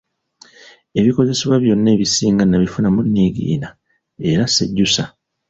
Ebikozesebwa 0.99 1.57
byonna 1.63 1.89
ebisinga 1.95 2.43
nnabifuna 2.45 2.87
mu 2.95 3.01
Niigiina, 3.11 3.69
era 4.29 4.43
ssejjusa.’’ 4.47 5.05